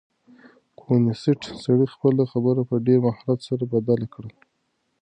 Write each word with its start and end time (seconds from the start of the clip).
کمونيسټ 0.79 1.41
سړي 1.63 1.87
خپله 1.93 2.23
خبره 2.31 2.61
په 2.69 2.75
ډېر 2.85 2.99
مهارت 3.07 3.39
سره 3.47 3.63
بدله 3.73 4.07
کړه. 4.13 4.29